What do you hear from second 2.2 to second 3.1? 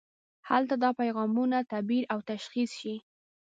تشخیص شي.